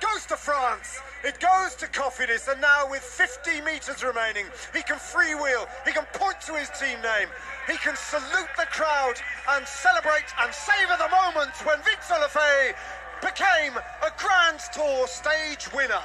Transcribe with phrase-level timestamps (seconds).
[0.00, 0.98] goes to France.
[1.24, 6.06] It goes to Cofidis, and now with 50 metres remaining, he can freewheel, he can
[6.12, 7.28] point to his team name,
[7.68, 9.14] he can salute the crowd
[9.50, 12.74] and celebrate and savour the moment when Victor Lefay
[13.20, 16.02] became a Grand Tour stage winner.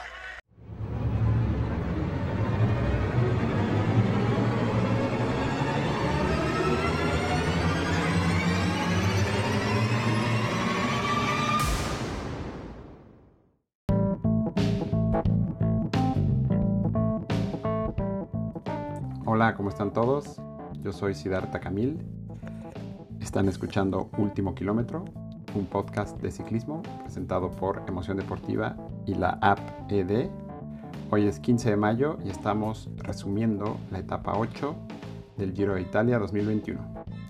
[19.40, 20.42] Hola, ¿cómo están todos?
[20.82, 22.00] Yo soy Siddhartha Camil.
[23.22, 25.06] Están escuchando Último Kilómetro,
[25.54, 29.60] un podcast de ciclismo presentado por Emoción Deportiva y la app
[29.92, 30.32] ED.
[31.12, 34.76] Hoy es 15 de mayo y estamos resumiendo la etapa 8
[35.38, 36.82] del Giro de Italia 2021.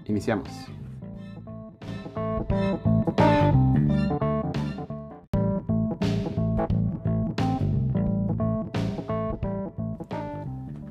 [0.05, 0.47] Iniciamos.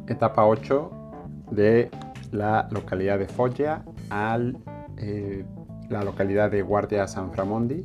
[0.09, 1.05] Etapa 8
[1.57, 1.91] de
[2.31, 4.39] la localidad de Foggia a
[4.99, 5.45] eh,
[5.89, 7.85] la localidad de Guardia San Framondi.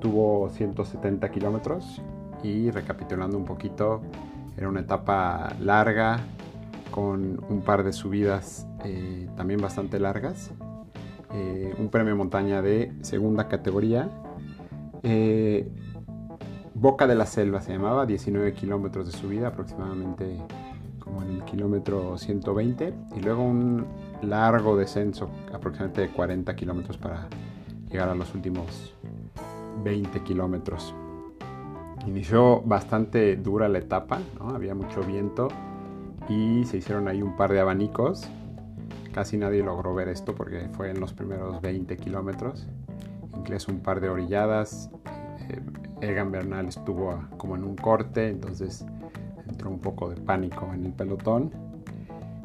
[0.00, 2.00] Tuvo 170 kilómetros
[2.42, 4.02] y recapitulando un poquito,
[4.56, 6.20] era una etapa larga
[6.90, 10.52] con un par de subidas eh, también bastante largas.
[11.34, 14.08] Eh, un premio montaña de segunda categoría.
[16.78, 20.36] Boca de la Selva se llamaba, 19 kilómetros de subida aproximadamente
[21.06, 23.86] como en el kilómetro 120 y luego un
[24.22, 27.28] largo descenso aproximadamente de 40 kilómetros para
[27.88, 28.92] llegar a los últimos
[29.84, 30.94] 20 kilómetros.
[32.06, 35.48] Inició bastante dura la etapa, había mucho viento
[36.28, 38.28] y se hicieron ahí un par de abanicos.
[39.12, 42.66] Casi nadie logró ver esto porque fue en los primeros 20 kilómetros.
[43.36, 44.90] Incluso un par de orilladas.
[45.48, 45.60] Eh,
[46.00, 48.84] Egan Bernal estuvo como en un corte, entonces
[49.68, 51.50] un poco de pánico en el pelotón.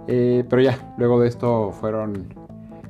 [0.07, 2.33] Eh, pero ya, luego de esto fueron,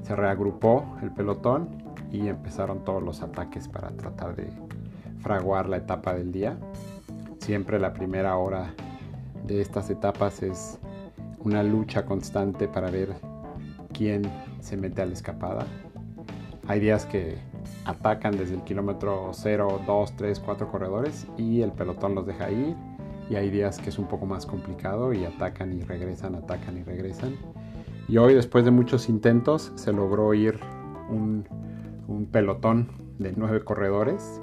[0.04, 1.70] se reagrupó el pelotón
[2.12, 4.50] y empezaron todos los ataques para tratar de
[5.20, 6.58] fraguar la etapa del día.
[7.40, 8.74] Siempre la primera hora
[9.46, 10.80] de estas etapas es
[11.40, 13.16] una lucha constante para ver
[13.94, 14.22] quién
[14.60, 15.66] se mete a la escapada.
[16.68, 17.38] Hay días que
[17.86, 22.76] atacan desde el kilómetro 0, 2, 3, 4 corredores y el pelotón los deja ir
[23.32, 26.84] y hay días que es un poco más complicado y atacan y regresan, atacan y
[26.84, 27.38] regresan.
[28.10, 30.60] Y hoy después de muchos intentos se logró ir
[31.10, 31.48] un,
[32.30, 32.90] pelotón
[33.20, 34.42] de nueve corredores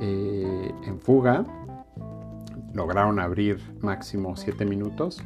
[0.00, 1.44] eh, en fuga.
[2.72, 5.22] Lograron abrir máximo siete minutos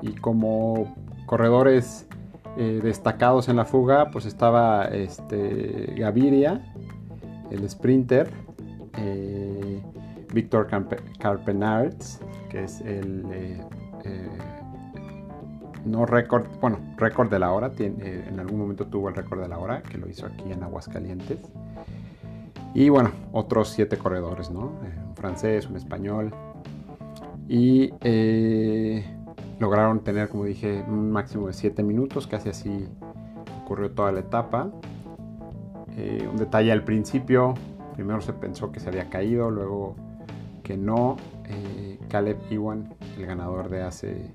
[0.00, 0.94] y como
[1.26, 2.06] corredores
[2.56, 6.72] eh, destacados en la fuga pues estaba este, Gaviria,
[7.50, 8.30] el sprinter,
[8.96, 9.82] eh,
[10.32, 10.68] Víctor
[11.18, 12.20] Carpenards,
[12.54, 13.60] es el eh,
[14.04, 14.28] eh,
[15.84, 19.48] no récord, bueno, récord de la hora, eh, en algún momento tuvo el récord de
[19.48, 21.38] la hora, que lo hizo aquí en Aguascalientes.
[22.72, 24.72] Y bueno, otros siete corredores, ¿no?
[25.06, 26.32] un francés, un español.
[27.46, 27.92] Y
[29.60, 32.88] lograron tener, como dije, un máximo de siete minutos, casi así
[33.62, 34.70] ocurrió toda la etapa.
[35.94, 37.54] un detalle al principio,
[37.94, 39.94] primero se pensó que se había caído, luego
[40.64, 41.16] que no.
[42.08, 44.34] Caleb Iwan, el ganador de hace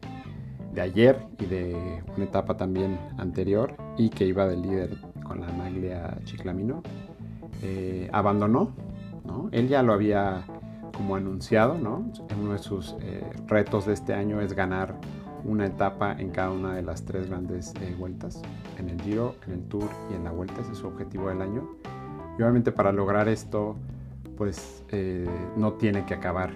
[0.73, 5.47] de ayer y de una etapa también anterior y que iba de líder con la
[5.51, 6.83] Maglia Chiclamino,
[7.61, 8.71] eh, abandonó.
[9.25, 9.49] ¿no?
[9.51, 10.43] Él ya lo había
[10.95, 12.11] como anunciado, ¿no?
[12.39, 14.95] uno de sus eh, retos de este año es ganar
[15.45, 18.41] una etapa en cada una de las tres grandes eh, vueltas,
[18.77, 21.41] en el Giro, en el Tour y en la Vuelta, ese es su objetivo del
[21.41, 21.69] año.
[22.37, 23.75] Y obviamente para lograr esto,
[24.39, 24.85] pues
[25.57, 26.51] no tiene que acabar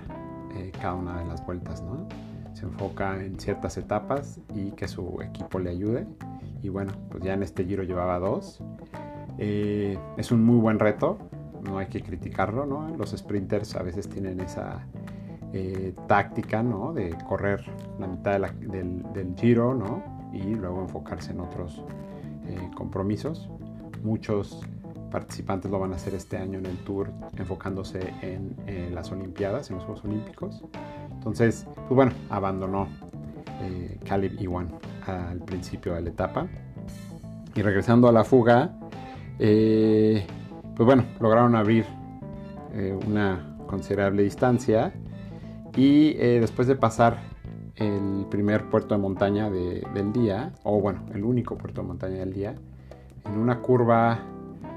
[0.56, 2.08] eh, cada una de las vueltas, ¿no?
[2.54, 6.08] Se enfoca en ciertas etapas y que su equipo le ayude.
[6.62, 8.64] Y bueno, pues ya en este giro llevaba dos.
[9.38, 11.18] Eh, es un muy buen reto,
[11.62, 12.88] no hay que criticarlo, ¿no?
[12.96, 14.86] Los sprinters a veces tienen esa
[15.52, 16.94] eh, táctica, ¿no?
[16.94, 17.66] De correr
[18.00, 20.02] la mitad del, del, giro, ¿no?
[20.32, 21.84] Y luego enfocarse en otros
[22.76, 23.50] compromisos.
[24.04, 24.62] Muchos
[25.14, 28.56] participantes lo van a hacer este año en el tour enfocándose en,
[28.96, 30.64] las Olimpiadas, en los Juegos Olímpicos.
[31.12, 32.88] Entonces, pues bueno, abandonó
[33.62, 34.70] eh, Caleb Iwan
[35.06, 36.48] al principio de la etapa.
[37.56, 38.74] Y regresando a la fuga,
[39.38, 40.26] eh,
[40.76, 41.86] pues bueno, lograron abrir
[42.74, 44.94] eh, una considerable distancia
[45.76, 47.20] y eh, después de pasar
[47.76, 52.34] el primer puerto de montaña del día, o bueno, el único puerto de montaña del
[52.34, 52.56] día,
[53.26, 54.20] en una curva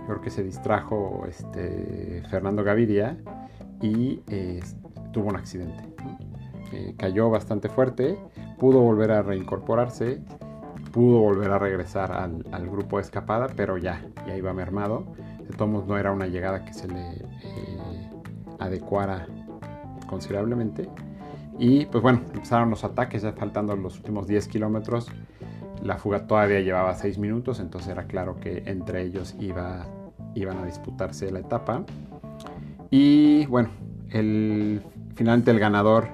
[0.07, 3.17] creo que se distrajo este, Fernando Gaviria
[3.83, 4.21] y
[5.13, 5.83] tuvo un accidente.
[6.97, 8.19] cayó bastante fuerte,
[8.59, 10.23] pudo volver a reincorporarse,
[10.93, 15.05] pudo volver a regresar al, grupo de escapada, pero ya, ya iba mermado.
[15.47, 17.23] De todos no era una llegada que se le
[18.59, 19.27] adecuara
[20.07, 20.89] considerablemente.
[21.59, 25.09] Y pues bueno, empezaron los ataques, ya faltando los últimos 10 kilómetros.
[25.87, 29.87] La fuga todavía llevaba 6 minutos, entonces era claro que entre ellos iba,
[30.35, 31.85] iban a disputarse la etapa.
[32.91, 33.71] Y bueno,
[34.11, 34.83] el,
[35.15, 36.09] finalmente el ganador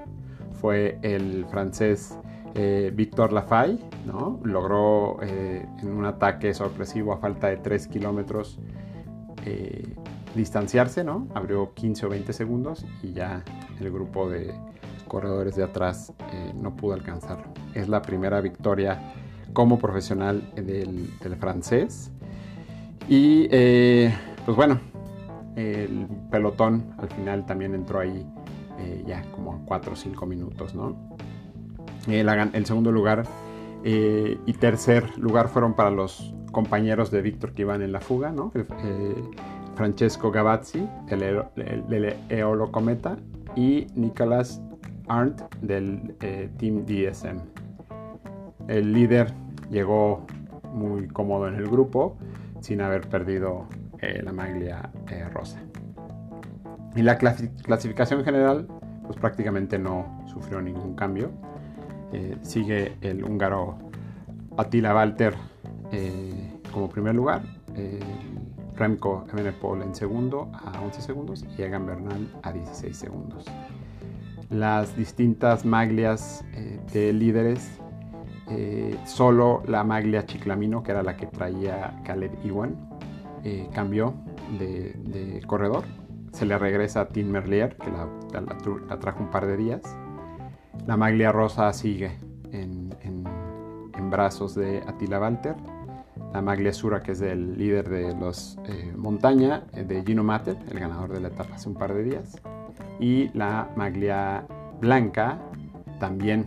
[0.60, 2.18] fue el francés
[2.54, 4.38] eh, Victor Lafay, ¿no?
[4.44, 8.58] Logró eh, en un ataque sorpresivo a falta de 3 kilómetros
[9.46, 9.94] eh,
[10.34, 11.28] distanciarse, ¿no?
[11.34, 13.42] Abrió 15 o 20 segundos y ya
[13.80, 14.52] el grupo de
[15.08, 16.12] corredores de atrás
[16.54, 17.44] no pudo alcanzarlo.
[17.74, 18.98] Es la primera victoria
[19.52, 21.08] como profesional del,
[21.38, 22.10] francés.
[23.08, 24.14] Y eh,
[24.44, 24.80] pues bueno,
[25.56, 28.26] el pelotón al final también entró ahí
[28.78, 30.96] eh, ya como 4 o 5 minutos, ¿no?
[32.08, 33.22] el segundo lugar
[33.84, 38.52] y tercer lugar fueron para los compañeros de Víctor que iban en la fuga, ¿no?
[39.74, 43.16] Francesco Gavazzi del, Eolo Cometa
[43.56, 44.62] y Nicolas
[45.08, 47.38] Arndt del eh, Team DSM.
[48.68, 49.32] El líder
[49.72, 50.24] llegó
[50.72, 52.16] muy cómodo en el grupo
[52.60, 53.66] sin haber perdido
[53.98, 55.60] eh, la maglia eh, rosa.
[56.94, 58.68] Y la clasificación general
[59.04, 61.32] pues prácticamente no sufrió ningún cambio.
[62.42, 63.78] sigue el húngaro
[64.56, 65.34] Attila Walter
[66.70, 67.42] como primer lugar
[68.76, 73.44] Remco Evenepoel en segundo a 11 segundos y Egan Bernal a 16 segundos.
[74.50, 77.78] Las distintas maglias eh, de líderes,
[78.52, 82.76] eh, solo la maglia Chiclamino, que era la que traía Caleb Iwan,
[83.44, 84.14] eh, cambió
[84.58, 85.84] de, corredor.
[86.32, 89.82] Se le regresa a Tim Merlier, que la, trajo un par de días.
[90.86, 92.18] La maglia rosa sigue
[92.52, 92.82] en,
[94.10, 95.56] brazos de Attila Walter
[96.32, 100.56] la maglia Sura, que es el líder de los eh, montaña, eh, de Gino Mater,
[100.70, 102.40] el ganador de la etapa hace un par de días.
[102.98, 104.46] Y la maglia
[104.80, 105.38] blanca
[106.00, 106.46] también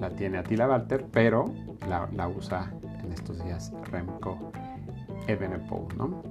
[0.00, 1.46] la tiene Attila Walter, pero
[1.88, 2.72] la, usa
[3.04, 4.38] en estos días Remco
[5.26, 5.96] Evenepoel.
[5.96, 6.22] ¿no?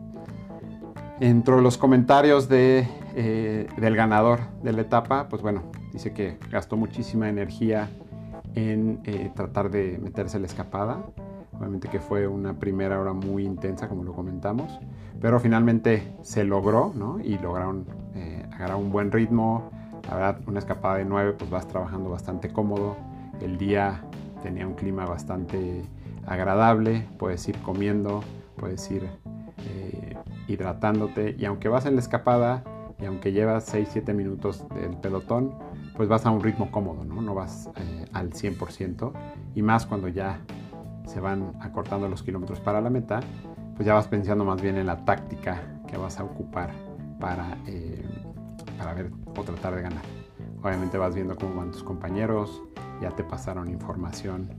[1.19, 5.63] Entre los comentarios de, eh, del ganador de la etapa, pues bueno,
[5.93, 7.89] dice que gastó muchísima energía
[8.55, 9.01] en
[9.35, 11.05] tratar de meterse la escapada,
[11.59, 14.79] Obviamente que fue una primera hora muy intensa, como lo comentamos,
[15.19, 17.19] pero finalmente se logró, ¿no?
[17.19, 17.85] Y lograron
[18.15, 19.69] eh, agarrar un buen ritmo.
[20.07, 22.95] La verdad, una escapada de 9, pues vas trabajando bastante cómodo.
[23.41, 24.01] El día
[24.41, 25.83] tenía un clima bastante
[26.25, 28.23] agradable, puedes ir comiendo,
[28.55, 29.09] puedes ir
[29.65, 30.15] eh,
[30.47, 32.63] hidratándote y aunque vas en la escapada
[33.01, 35.53] y aunque llevas 6-7 minutos del pelotón,
[35.95, 37.21] pues vas a un ritmo cómodo, ¿no?
[37.21, 39.11] No vas eh, al 100%
[39.55, 40.41] y más cuando ya
[41.05, 43.21] se van acortando los kilómetros para la meta,
[43.75, 46.71] pues ya vas pensando más bien en la táctica que vas a ocupar
[47.19, 48.05] para, eh,
[48.77, 50.03] para ver o tratar de ganar.
[50.61, 52.61] Obviamente vas viendo cómo van tus compañeros,
[53.01, 54.49] ya te pasaron información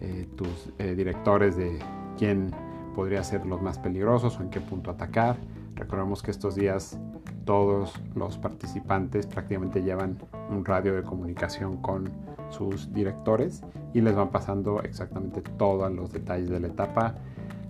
[0.00, 1.78] eh, tus eh, directores de
[2.18, 2.50] quién
[2.94, 5.36] podría ser los más peligrosos o en qué punto atacar.
[5.74, 6.98] Recordemos que estos días
[7.44, 10.18] todos los participantes prácticamente llevan
[10.50, 12.10] un radio de comunicación con
[12.50, 17.14] sus directores y les van pasando exactamente todos los detalles de la etapa,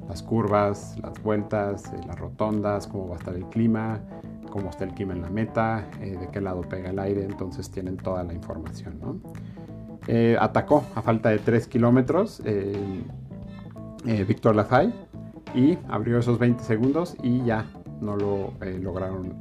[0.08, 4.00] las curvas, las vueltas, eh, las rotondas, cómo va a estar el clima,
[4.50, 7.70] cómo está el clima en la meta, eh, de qué lado pega el aire, entonces
[7.70, 9.22] tienen toda la información.
[10.06, 12.42] Eh, atacó a falta de 3 kilómetros
[14.04, 14.92] Víctor Lafay
[15.54, 17.66] y abrió esos 20 segundos y ya
[18.02, 19.34] no lo lograron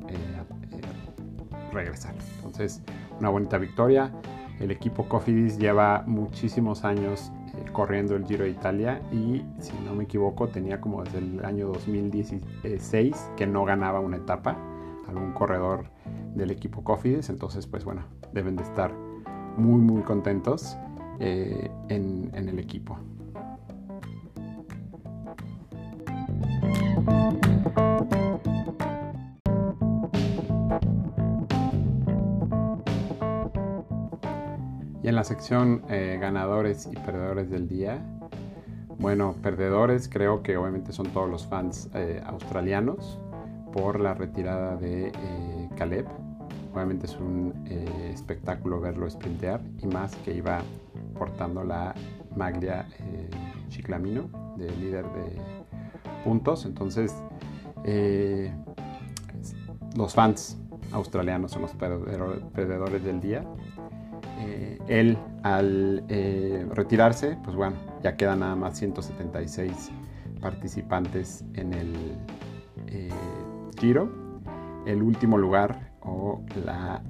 [1.73, 2.15] regresar.
[2.37, 2.81] Entonces,
[3.19, 4.11] una bonita victoria.
[4.59, 9.95] El equipo Cofidis lleva muchísimos años eh, corriendo el Giro de Italia y si no
[9.95, 14.57] me equivoco tenía como desde el año 2016 que no ganaba una etapa
[15.07, 15.85] algún corredor
[16.35, 17.29] del equipo Cofidis.
[17.29, 18.93] Entonces pues bueno, deben de estar
[19.57, 20.77] muy muy contentos
[21.19, 22.97] eh, en el equipo.
[35.03, 38.01] Y en la sección eh, ganadores y perdedores del día,
[38.99, 43.19] bueno, perdedores creo que obviamente son todos los fans eh, australianos
[43.73, 45.11] por la retirada de
[45.75, 46.22] Caleb.
[46.73, 50.61] Obviamente es un espectáculo verlo sprintear y más que iba
[51.17, 51.93] portando la
[52.35, 52.87] maglia
[53.69, 54.27] Chiclamino
[54.57, 55.37] de líder de
[56.23, 56.65] puntos.
[56.65, 57.13] Entonces,
[59.95, 60.57] los fans
[60.93, 63.43] australianos son los perdedores del día.
[64.39, 69.91] Eh, él al eh, retirarse, pues bueno, ya quedan nada más 176
[70.41, 71.93] participantes en el
[72.87, 73.09] eh,
[73.79, 74.11] Giro.
[74.85, 77.01] El último lugar o la,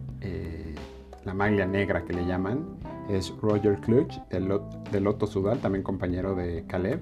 [1.25, 2.77] la maglia negra que le llaman
[3.09, 4.59] es Roger Clutch del,
[4.91, 7.01] del Lotto Sudal, también compañero de Caleb,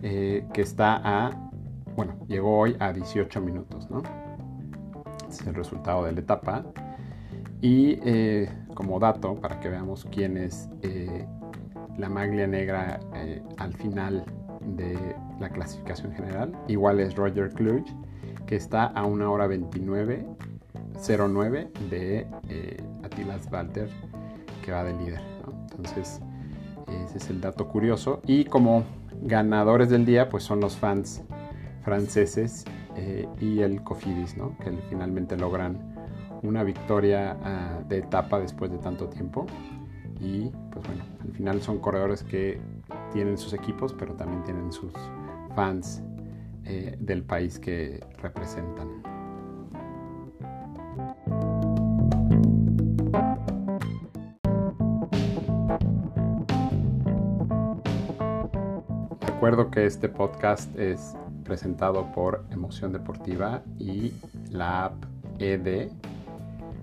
[0.00, 1.50] que está a,
[1.96, 4.02] bueno, llegó hoy a 18 minutos, ¿no?
[5.28, 6.64] es el resultado de la etapa.
[7.60, 11.26] Y eh, como dato, para que veamos quién es eh,
[11.96, 14.24] la maglia negra eh, al final
[14.76, 14.96] de
[15.40, 17.84] la clasificación general, igual es Roger Kluge,
[18.46, 19.48] que está a una hora
[20.98, 22.26] 29.09 de
[23.04, 23.88] Atilas Walter,
[24.64, 25.20] que va de líder.
[25.70, 26.20] Entonces,
[27.06, 28.20] ese es el dato curioso.
[28.26, 28.84] Y como
[29.22, 31.22] ganadores del día, pues son los fans
[31.84, 32.64] franceses
[33.40, 34.56] y el Cofidis, ¿no?
[34.58, 35.94] que finalmente logran
[36.42, 39.46] una victoria ah, de etapa después de tanto tiempo.
[40.20, 42.60] Y pues bueno, al final son corredores que
[43.12, 44.92] tienen sus equipos, pero también tienen sus
[45.54, 46.02] fans
[46.64, 49.17] eh, del país que representan.
[59.28, 64.14] Recuerdo que este podcast es presentado por Emoción Deportiva y
[64.50, 65.04] la app
[65.38, 65.90] ED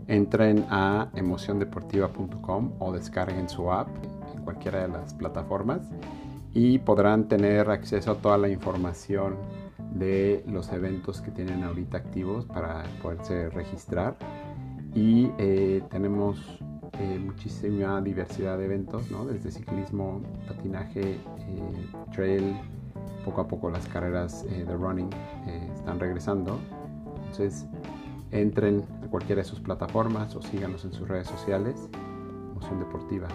[0.07, 3.89] entren a emociondeportiva.com o descarguen su app
[4.35, 5.81] en cualquiera de las plataformas
[6.53, 9.37] y podrán tener acceso a toda la información
[9.95, 14.17] de los eventos que tienen ahorita activos para poderse registrar.
[14.93, 16.59] Y eh, tenemos
[16.99, 19.25] eh, muchísima diversidad de eventos, ¿no?
[19.25, 21.17] desde ciclismo, patinaje, eh,
[22.13, 22.55] trail,
[23.23, 25.09] poco a poco las carreras de running
[25.75, 26.59] están regresando.
[27.17, 27.65] Entonces,
[28.31, 31.89] entren a cualquiera de sus plataformas o síganos en sus redes sociales.
[32.51, 33.27] Emoción Deportiva.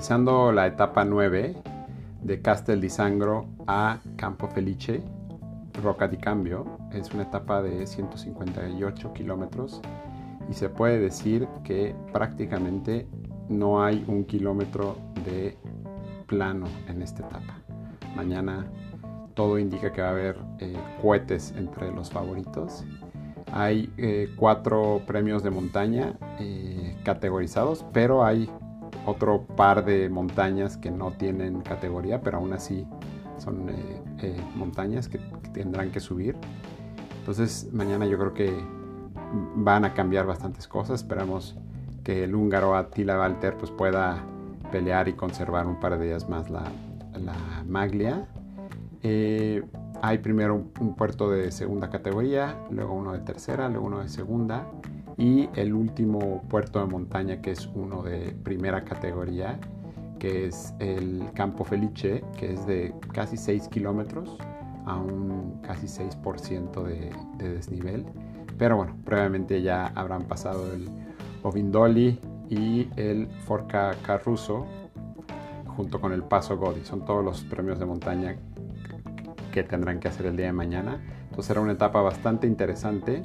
[0.00, 1.56] Y analizando la etapa 9
[2.22, 5.02] de Castel di Sangro a Campo Felice,
[5.82, 9.82] Roca di Cambio, es una etapa de 158 kilómetros
[10.48, 13.06] y se puede decir que prácticamente
[13.50, 15.58] no hay un kilómetro de
[16.26, 17.60] plano en esta etapa.
[18.16, 18.72] Mañana
[19.34, 22.86] todo indica que va a haber eh, cohetes entre los favoritos.
[23.52, 28.48] Hay eh, cuatro premios de montaña eh, categorizados, pero hay
[29.06, 32.86] otro par de montañas que no tienen categoría, pero aún así
[33.38, 33.66] son
[34.54, 35.18] montañas que
[35.52, 36.36] tendrán que subir.
[37.20, 38.52] Entonces mañana yo creo que
[39.56, 41.00] van a cambiar bastantes cosas.
[41.00, 41.56] Esperamos
[42.04, 44.24] que el húngaro Attila Walter pues, pueda
[44.70, 46.64] pelear y conservar un par de días más la,
[47.66, 48.26] maglia.
[49.02, 49.62] Eh,
[50.02, 54.66] hay primero un, puerto de segunda categoría, luego uno de tercera, luego uno de segunda
[55.20, 59.60] y el último puerto de montaña que es uno de primera categoría,
[60.18, 64.36] que es el Campo Felice, que es de casi 6 kilómetros
[64.84, 68.04] a un casi 6% de, de desnivel
[68.60, 70.86] pero bueno, previamente ya habrán pasado el
[71.42, 74.66] Ovindoli y el Forca Carruso
[75.64, 76.84] junto con el Paso Godi.
[76.84, 78.36] Son todos los premios de montaña
[79.50, 81.00] que tendrán que hacer el día de mañana.
[81.22, 83.22] Entonces será una etapa bastante interesante.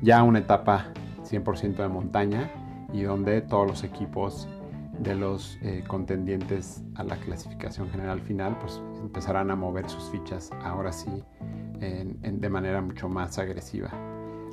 [0.00, 0.86] Ya una etapa
[1.32, 2.50] 100% de montaña
[2.92, 4.48] y donde todos los equipos
[4.98, 10.50] de los eh, contendientes a la clasificación general final pues empezarán a mover sus fichas
[10.62, 11.10] ahora sí
[12.22, 13.90] de manera mucho más agresiva.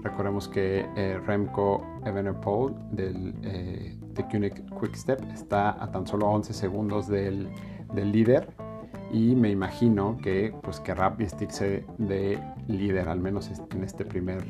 [0.03, 6.53] Recordemos que eh, Remco Evenepoel del eh, The Quick Step está a tan solo 11
[6.53, 7.49] segundos del,
[7.93, 8.47] líder
[9.11, 14.45] y me imagino que pues querrá vestirse de líder, al menos en este primer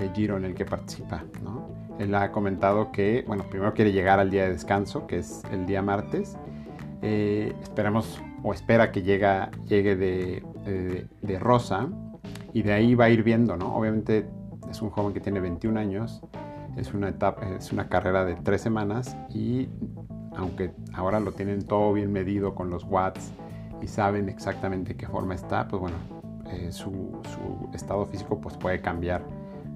[0.00, 1.24] eh, giro en el que participa.
[1.98, 5.66] Él ha comentado que, bueno, primero quiere llegar al día de descanso, que es el
[5.66, 6.36] día martes.
[7.02, 11.88] esperamos o espera que llega, llegue de, de, de rosa
[12.52, 13.74] y de ahí va a ir viendo, ¿no?
[13.74, 14.26] Obviamente
[14.70, 16.22] es un joven que tiene 21 años,
[16.76, 19.68] es una etapa, es una carrera de tres semanas y
[20.36, 23.32] aunque ahora lo tienen todo bien medido con los watts
[23.82, 25.96] y saben exactamente qué forma está, pues bueno,
[26.46, 27.20] eh, su,
[27.74, 29.22] estado físico pues puede cambiar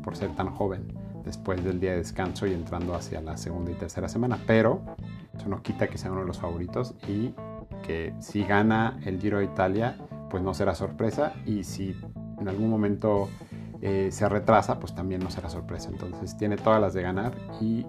[0.05, 0.93] por ser tan joven
[1.25, 4.83] después del día de descanso y entrando hacia la segunda y tercera semana, pero
[5.35, 7.35] eso no quita que sea uno de los favoritos y
[7.83, 9.97] que si gana el Giro de Italia,
[10.31, 11.97] pues no será sorpresa y si
[12.39, 13.29] en algún momento
[13.81, 15.89] eh, se retrasa, pues también no será sorpresa.
[15.91, 17.87] Entonces tiene todas las de ganar y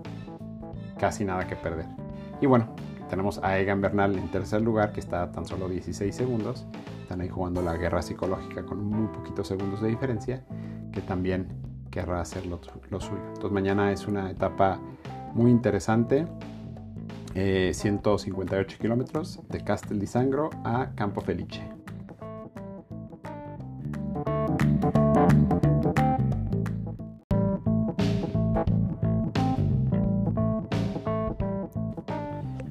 [0.98, 1.86] casi nada que perder.
[2.42, 2.76] Y bueno,
[3.10, 6.66] tenemos a Egan Bernal en tercer lugar, que está a tan solo 16 segundos.
[7.02, 10.44] Están ahí jugando la guerra psicológica con muy poquitos segundos de diferencia,
[10.92, 11.65] que también
[11.96, 13.22] querrá hacer lo, suyo.
[13.30, 14.82] Entonces mañana es una etapa
[15.34, 16.28] muy interesante.
[17.34, 21.62] 158 eh, kilómetros de Castel di Sangro a Campo Felice.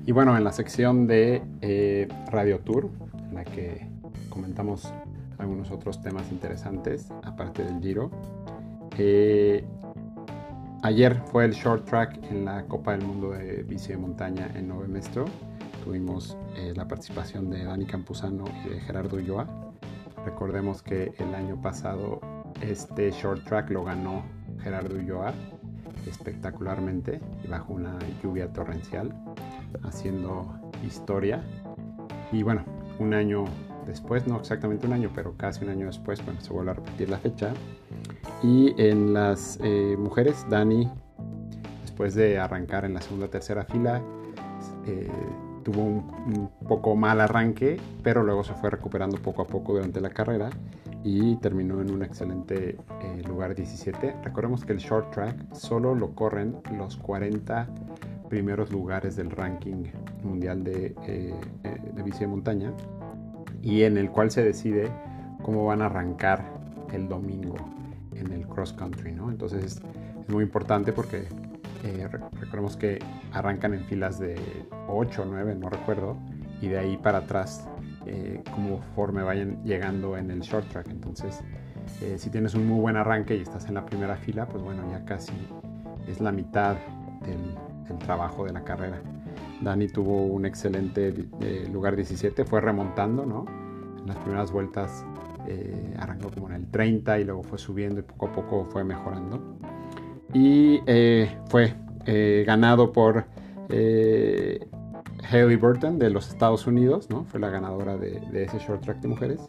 [0.04, 2.90] Y bueno, en la sección de eh, Radio Tour,
[3.30, 3.88] en la que
[4.28, 4.92] comentamos
[5.38, 8.10] algunos otros temas interesantes, aparte del Giro.
[10.82, 14.68] Ayer fue el short track en la Copa del Mundo de Bici de Montaña en
[14.68, 15.24] Nove Mestro.
[15.82, 19.48] Tuvimos eh, la participación de Dani Campuzano y de Gerardo Ulloa.
[20.24, 22.20] Recordemos que el año pasado
[22.60, 24.22] este short track lo ganó
[24.60, 25.34] Gerardo Ulloa
[26.06, 29.12] espectacularmente y bajo una lluvia torrencial
[29.82, 30.54] haciendo
[30.86, 31.42] historia.
[32.30, 32.64] Y bueno,
[32.98, 33.44] un año
[33.86, 37.08] después, no exactamente un año, pero casi un año después, bueno, se vuelve a repetir
[37.08, 37.52] la fecha.
[38.42, 40.90] Y en las eh, mujeres, Dani,
[41.82, 44.02] después de arrancar en la segunda tercera fila,
[44.86, 45.08] eh,
[45.64, 50.10] tuvo un, poco mal arranque, pero luego se fue recuperando poco a poco durante la
[50.10, 50.50] carrera
[51.02, 54.16] y terminó en un excelente eh, lugar 17.
[54.22, 57.68] Recordemos que el short track solo lo corren los 40
[58.28, 59.84] primeros lugares del ranking
[60.22, 62.72] mundial de, eh, eh, de bici de montaña
[63.62, 64.90] y en el cual se decide
[65.42, 66.44] cómo van a arrancar
[66.92, 67.56] el domingo
[68.16, 69.30] en el cross country, ¿no?
[69.30, 69.82] Entonces es,
[70.28, 71.28] muy importante porque
[71.82, 72.08] eh,
[72.40, 72.98] recordemos que
[73.32, 74.36] arrancan en filas de
[74.88, 76.16] 8 o 9, no recuerdo,
[76.62, 77.68] y de ahí para atrás,
[78.06, 80.88] eh, conforme vayan llegando en el short track.
[80.88, 81.42] Entonces,
[82.16, 85.04] si tienes un muy buen arranque y estás en la primera fila, pues bueno, ya
[85.04, 85.34] casi
[86.08, 86.76] es la mitad
[87.20, 87.54] del,
[87.90, 89.00] el trabajo de la carrera.
[89.60, 93.46] Dani tuvo un excelente eh, lugar 17, fue remontando, ¿no?
[93.98, 95.04] En las primeras vueltas
[95.46, 98.84] eh, arrancó como en el 30 y luego fue subiendo y poco a poco fue
[98.84, 99.58] mejorando.
[100.32, 101.74] Y eh, fue
[102.44, 103.24] ganado por
[105.30, 107.24] Haley Burton de los Estados Unidos, ¿no?
[107.24, 109.40] Fue la ganadora de, ese short track de mujeres.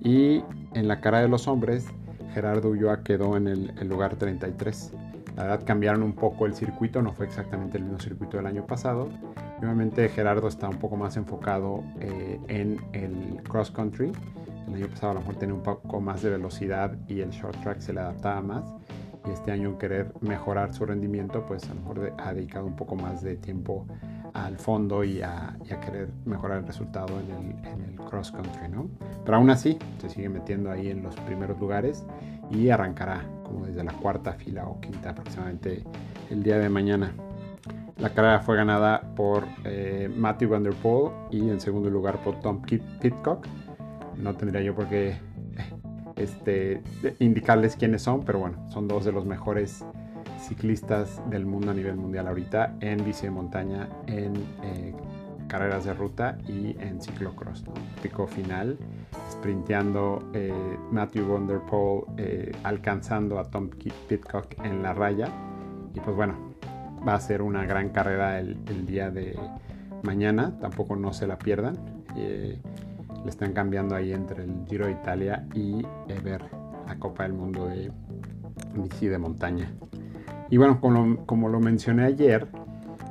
[0.00, 0.42] Y
[0.74, 1.86] en la cara de los hombres,
[2.34, 4.92] Gerardo Ulloa quedó en el, el lugar 33.
[5.36, 8.66] La verdad cambiaron un poco el circuito, no fue exactamente el mismo circuito del año
[8.66, 9.08] pasado.
[9.58, 14.12] Obviamente Gerardo está un poco más enfocado eh, en el cross country.
[14.68, 17.60] El año pasado a lo mejor tenía un poco más de velocidad y el short
[17.62, 18.64] track se le adaptaba más.
[19.26, 22.96] Y este año querer mejorar su rendimiento, pues a lo mejor ha dedicado un poco
[22.96, 23.86] más de tiempo
[24.34, 28.88] al fondo y a, querer mejorar el resultado en el, en el, cross country, ¿no?
[29.24, 32.04] Pero aún así se sigue metiendo ahí en los primeros lugares
[32.50, 35.84] y arrancará como desde la cuarta fila o quinta aproximadamente
[36.30, 37.12] el día de mañana.
[37.98, 42.40] La carrera fue ganada por eh, Matthew Van Der Poel y en segundo lugar por
[42.40, 43.46] Tom Pitcock.
[44.22, 45.16] No tendría yo por qué
[46.16, 46.80] este,
[47.18, 49.84] indicarles quiénes son, pero bueno, son dos de los mejores
[50.40, 54.94] ciclistas del mundo a nivel mundial ahorita en bici de montaña, en eh,
[55.48, 57.64] carreras de ruta y en ciclocross.
[58.02, 58.78] Pico final,
[59.30, 60.52] sprinteando eh,
[60.90, 61.48] Matthew Van
[62.16, 63.70] eh, alcanzando a Tom
[64.08, 65.28] Pitcock en la raya.
[65.94, 66.54] Y pues bueno,
[67.06, 69.38] va a ser una gran carrera el, día de
[70.02, 71.76] mañana, tampoco no se la pierdan.
[73.24, 75.82] Le están cambiando ahí entre el Giro de Italia y
[76.22, 76.42] ver
[76.86, 77.90] la Copa del Mundo de
[78.74, 79.72] bici de montaña.
[80.50, 82.46] Y bueno, como, lo mencioné ayer,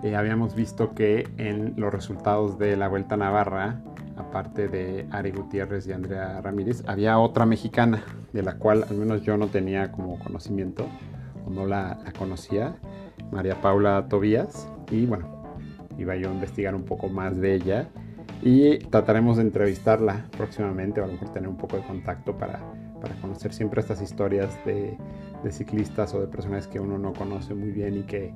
[0.04, 3.82] eh, habíamos visto que en los resultados de la Vuelta a Navarra,
[4.15, 9.24] aparte de Ari Gutiérrez y Andrea Ramírez, había otra mexicana, de la cual al menos
[9.24, 10.86] yo no tenía como conocimiento,
[11.45, 12.76] o no la, conocía,
[13.32, 14.69] María Paula Tobías.
[14.91, 15.43] Y bueno,
[15.97, 17.89] iba yo a investigar un poco más de ella
[18.42, 22.60] y trataremos de entrevistarla próximamente o a lo mejor tener un poco de contacto para,
[23.00, 24.98] para conocer siempre estas historias de
[25.44, 28.34] de ciclistas o de personas que uno no conoce muy bien y que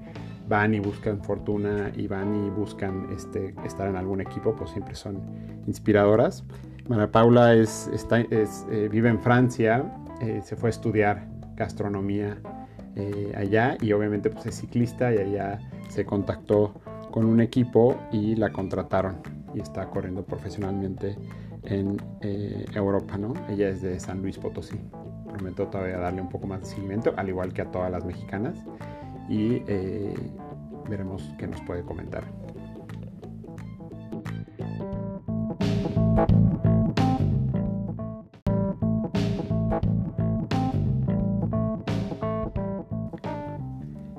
[0.47, 4.95] van y buscan fortuna y van y buscan este, estar en algún equipo, pues siempre
[4.95, 5.21] son
[5.67, 6.43] inspiradoras.
[6.87, 9.83] María Paula es, está, es eh, vive en Francia,
[10.21, 12.37] eh, se fue a estudiar gastronomía
[12.95, 16.73] eh, allá y obviamente pues es ciclista y allá se contactó
[17.11, 21.17] con un equipo y la contrataron y está corriendo profesionalmente
[21.63, 21.97] en
[22.73, 23.33] Europa, ¿no?
[23.49, 24.77] Ella es de San Luis Potosí
[25.35, 28.55] prometo todavía darle un poco más de seguimiento, al igual que a todas las mexicanas.
[29.27, 30.13] Y eh,
[30.89, 32.23] veremos qué nos puede comentar.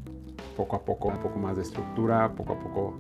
[0.57, 2.95] poco a poco, un poco más de estructura, poco a poco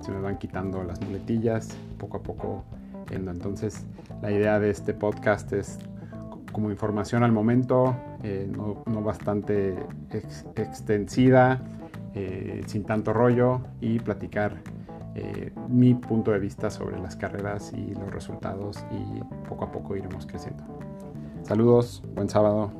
[0.00, 2.64] se me van quitando las muletillas, poco a poco.
[3.10, 3.84] Entonces,
[4.22, 5.78] la idea de este podcast es
[6.52, 9.74] como información al momento, eh, no, bastante
[10.56, 11.60] extensiva,
[12.14, 14.62] eh, sin tanto rollo y platicar
[15.14, 19.96] eh, mi punto de vista sobre las carreras y los resultados y poco a poco
[19.96, 20.64] iremos creciendo.
[21.42, 22.79] Saludos, buen sábado.